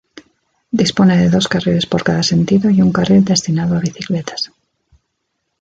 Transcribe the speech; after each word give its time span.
Dispone 0.71 1.15
de 1.15 1.29
dos 1.29 1.47
carriles 1.47 1.85
por 1.85 2.01
cada 2.03 2.23
sentido 2.23 2.71
y 2.71 2.81
un 2.81 2.91
carril 2.91 3.23
destinado 3.23 3.75
a 3.75 3.79
bicicletas. 3.81 4.51